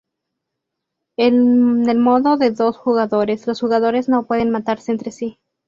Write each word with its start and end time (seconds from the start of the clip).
En 1.15 1.87
el 1.87 1.99
modo 1.99 2.37
de 2.37 2.49
dos 2.49 2.75
jugadores, 2.75 3.45
los 3.45 3.61
jugadores 3.61 4.09
no 4.09 4.25
pueden 4.25 4.49
matarse 4.49 4.91
entre 4.91 5.11
sí. 5.11 5.37